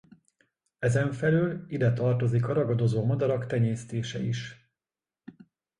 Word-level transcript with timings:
Ezenfelül 0.79 1.65
ide 1.69 1.93
tartozik 1.93 2.47
a 2.47 2.53
ragadozó 2.53 3.05
madarak 3.05 3.45
tenyésztése 3.47 4.19
is. 4.19 4.69